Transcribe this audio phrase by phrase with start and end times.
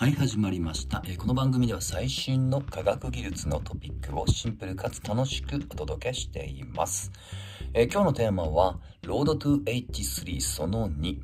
[0.00, 7.12] はい、始まりました、えーこの番組では最新の科学技術のトピックをシンプルかつ楽しくお届けしています。
[7.74, 11.18] えー今日のテーマは、Road to H3 その2、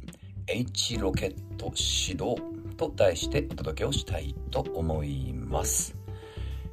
[0.48, 2.36] H ロケット始動
[2.76, 5.96] と題してお届けをしたいと思います。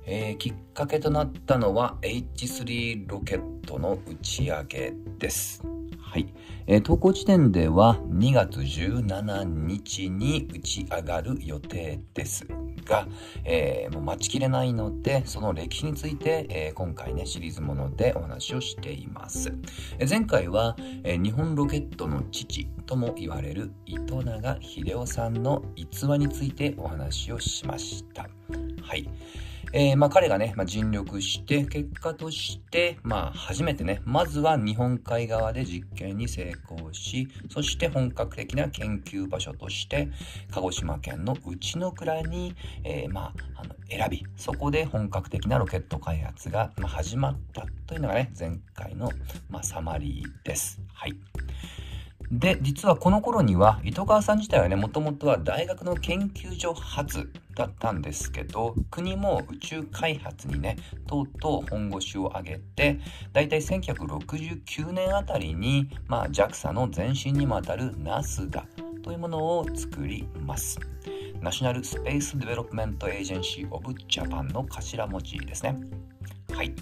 [0.05, 5.72] えーきっかけとなったのは H3 ロケットの打ち上げです。
[6.13, 6.31] はい。
[6.67, 12.45] えー投稿時点では2月17日に打ち上がる予定です
[12.85, 13.07] が、
[13.43, 19.55] えーもう待ちきれないので、その歴史について、えー今回ね、シリーズものでお話をしています。
[19.97, 28.29] えー前回は、えー日本ロケットの父とも言われる糸永秀夫さんの逸話についてお話をしました。
[28.83, 29.09] はい。
[29.75, 40.09] えーまあ、彼がね、まあ、尽力して、結果として、まあ、初めてね、まずは日本海側で実験に成功し、そして本格的な研究場所として、
[40.51, 49.09] 鹿児島県の内之倉に、えーまあ、あの、選び、そこで本格的なロケット開発が、ま、始まったというのがね、前回の、
[49.49, 50.83] まあ、サマリーです。
[50.93, 51.15] はい。
[52.33, 62.99] で、実はこの頃には、糸川さん自体はね、もともとは大学の研究所発だったんですけど、国も宇宙開発にね、とうとう本腰を上げて、
[63.33, 68.47] だいたい1969年あたりに、まあ、JAXA の前身にもあたる NASA
[69.03, 70.79] というものを作ります。
[71.39, 75.77] National Space Development Agency of Japan の頭文字ですね。
[76.51, 76.73] はい。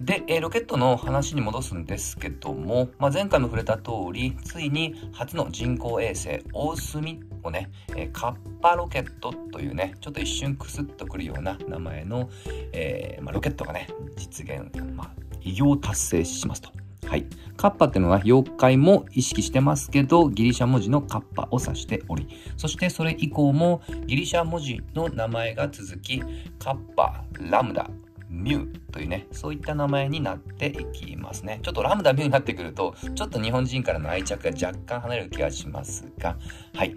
[0.00, 12.30] で、えロケットの話に戻すんですけども、まあ、前回も触れた通り、ついに初の人工衛星、大隅をね、えカッパロケットというね、ちょっと一瞬クスッとくるような名前の、
[12.72, 16.70] えーまあ、ロケットがね、実現、まあ、偉業を達成しますと。
[17.08, 17.26] はい。
[17.56, 26.20] カッパっていうのは妖怪も意識してますけど、ギリシャ文字のカッパを指しており、そしてそれ以降もギリシャ文字の名前が続き、
[26.58, 27.90] カッパ、ラムダ、
[28.30, 31.60] ミュウというね、そういった名前になっていきますね。
[31.62, 36.36] ちょっとラムダミューになってくると、ちょっと日本人からの愛着が若干離れる気がしますが、
[36.74, 36.96] はい。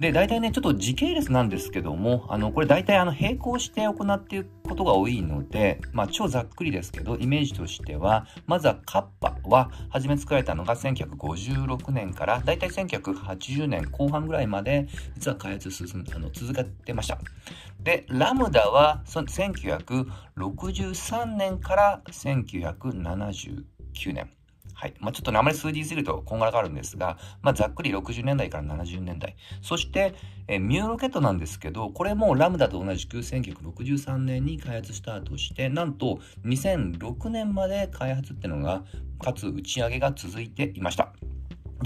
[0.00, 17.18] で、大体ね、ちょっと時系列なんですけども、あの、これ大体あの、並行して行っていることが多いので、まあ、超ざっくりですけど、イメージとしては、まずはカッパは、初め作られたのが1956年から、大体1980年後半ぐらいまで、実は開発進んあの続けてました。
[17.80, 23.64] で、ラムダは、その1963年から1979
[24.12, 24.35] 年。
[24.78, 24.94] はい。
[25.00, 29.34] まあ、ちょっとねあまり数字すぎるとこんがらがるんですが、まあ、ざっくり60年代から70年代。
[29.62, 30.14] そして、
[30.48, 38.84] えーミューロケットなんですけど、これもラムダと同じく1963年に開発スタートして、なんと2006年まで開発っていうのが、
[39.18, 41.14] かつ打ち上げが続いていました。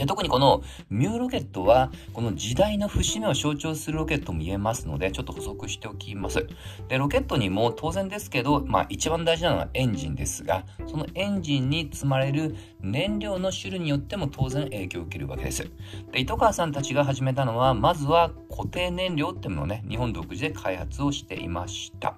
[0.00, 6.46] で特にこのミューロケットは、この時代の節目を象徴するロケットも言えますので、ちょっと補足しておきます。
[6.88, 15.70] で、ロケットにも当然ですけど、まあ一番大事なのはエンジンですが、そのエンジンに積まれる燃料の種類によっても当然影響を受けるわけです。
[16.12, 22.16] で、糸川さんたちが始めたのは、まずは固定燃料ってものをね、日本独自で開発をしていました。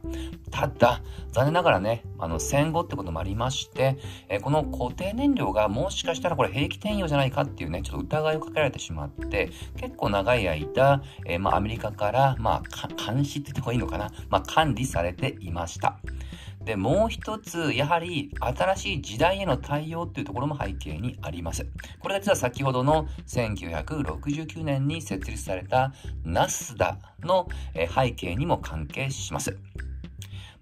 [0.52, 15.98] ただ、残念ながらね、あの戦後ってこともありまして、えこの固定燃料がもしかしたらこれ兵器転用じゃないかっていうね、ちょっと疑いをかけられてしまって、結構長い間、えーまあアメリカから、まあ監視って言った方がいいのかな、まあ管理されていました。
[16.64, 21.66] で、もう一つ、やはり新しい時代への対応っていうところも背景にあります。
[21.98, 25.92] これが実は先ほどの1969年に設立された
[26.24, 29.56] ナスダの背景にも関係します。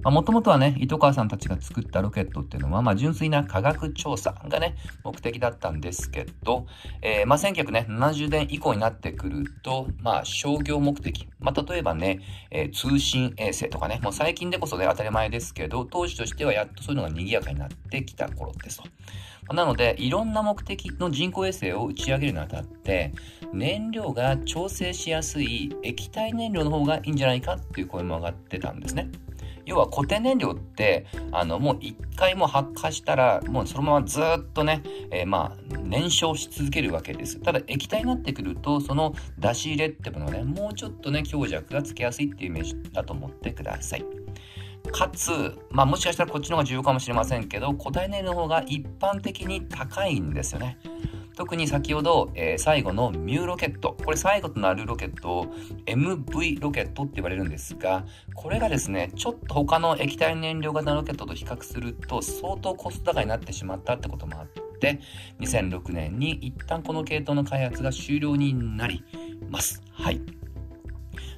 [0.05, 6.67] もともとはね、糸川さんたちが作ったロケットっていうのは、まあ、純粋な科学調査がね、目的だったんですけど、
[7.03, 11.29] えーまあ、1970年以降になってくると、まあ、商業目的。
[11.39, 19.55] まあ、例えばね、えー通信衛星とかね、もう最近でこそね、当たり前ですけど、当時としてはやっとそういうのが賑やかになってきた頃ですと。
[19.55, 23.13] なので、いろんな目的の人工衛星を打ち上げるにあたって、
[23.53, 29.11] 燃料が調整しやすい液体燃料の方がいいんじゃないかっていう声も上がってたんですね。
[29.67, 37.41] 要は固定燃料って、あの、もう一回も発火したら、もうそのままずっとね、えーまあ、燃焼し続けるわけです。
[37.41, 44.20] ただ液体になってくると、その出し入れってものはね、もうちょっとね、強弱がつけやすいっていうイメージだと思ってください。
[44.93, 45.31] かつ、
[45.71, 50.79] まあもしかしたらこっちの方が重要かもしれませんけど、固体燃料の方が一般的に高いんですよね。
[51.37, 53.97] 特に先ほど、えー最後のミューロケット。
[54.05, 55.47] これ最後となるロケットを
[55.87, 58.05] MV ロケットって言われるんですが、
[58.35, 64.47] これがですね、ちょっと他の液体燃料型ロケットと比較すると相当コスト高になってしまったってこともあっ
[64.81, 65.01] て、
[65.41, 69.03] 2006年に一旦この系統の開発が終了になり
[69.49, 69.83] ます。
[69.93, 70.21] はい。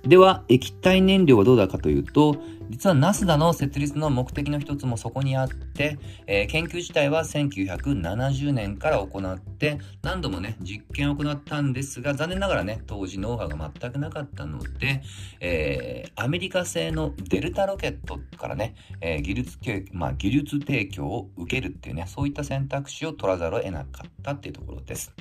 [0.02, 2.36] では、液体燃料はどうだかというと、
[2.72, 15.02] 実はナスダの設立の目的の一つもそこにあって、えー、研究自体は1970年から行って、何度もね、実験を行ったんですが、残念ながらね、当時ノウハウが全くなかったので、
[15.40, 19.58] えー、アメリカ製のデルタロケットからね、えー、技術、
[19.92, 25.12] まあ、技術提供を受けるっていうね、そういった選択肢を取らざるを得なかったっていうところです。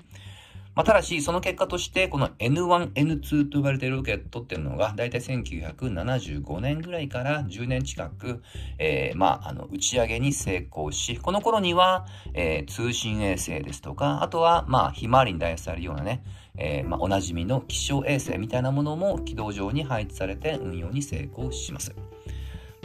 [0.74, 8.42] まあ、ただし、その結果として、この N1、N2 と呼ばれているロケットっていうのが、だいたい1975年ぐらいから10年近く、
[8.78, 16.24] えー、まあ、あの、打ち上げに成功し、この頃には、えー、通信衛星ですとか、あとは、まあ、ひまわりに代表されるようなね、
[16.58, 21.94] えー、まあ、おなじみの気象衛星みたいなものも軌道上に配置されて運用に成功します。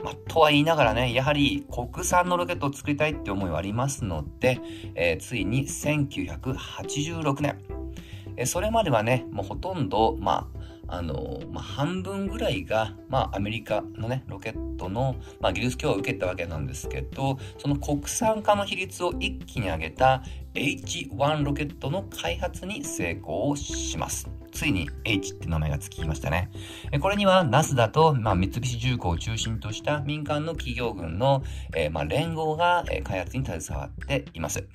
[0.03, 4.61] まあ、とは言いながらね、やはり国産のロケットを作りたいって思いはありますので、
[4.95, 7.59] えー、ついに1986年、
[8.37, 10.49] えそれまではね、もうほとんど、ま
[10.89, 20.23] あ、あの、まあ、半分ぐらいが、まあ、アメリカのね、ロケットの、まあ、技術供与を受けたわけなんですけど、その国産化の比率を一気に上げた
[20.55, 24.29] H1 ロケットの開発に成功します。
[24.53, 26.51] ついに H って名前がつきましたね。
[27.01, 31.43] これにはナスダと、まあ、三菱重工を中心とした民間の企業群の、
[31.75, 34.67] えー、まあ、連合が開発に携わっています。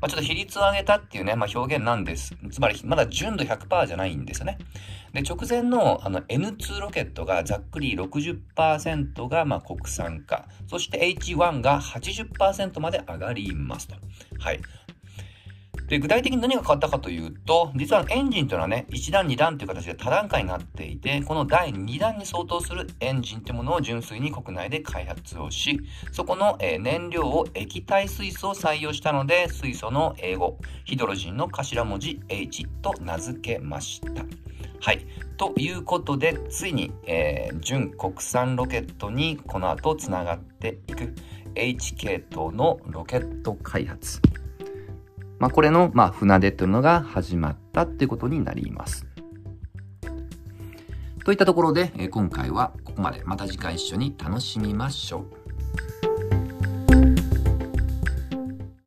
[0.00, 2.36] まあ、ちょっと比率を上げたっていうね、まあ、表現なんです。
[2.50, 4.58] つまり、まだ純度100%じゃないんですよね。
[5.12, 10.46] で、直前のあの N2 ロケットがざっくり60%がまあ国産化。
[10.68, 13.96] そして H1 が80%まで上がりますと。
[14.38, 14.60] はい。
[15.88, 25.80] で、具体的に何が変わったかというと、実はエンジンというのはね、1段2段という形で多段階になっていて、この第2弾に相当するエンジンというものを純粋に国内で開発をし、
[26.12, 34.24] そこの、え燃料を液体水素を採用したので、水素の英語、ヒドロジンの頭文字 H と名付けました。
[34.80, 35.06] はい。
[35.38, 41.14] ということで、ついに、えー、純国産ロケットにこの後つながっていく
[41.54, 44.20] H 系統のロケット開発。
[45.38, 49.06] まあ、これの、まあ、船出というのが始まったっていうことになります。
[51.24, 53.22] といったところで、今回はここまで。
[53.24, 55.47] また次回一緒に楽しみましょう。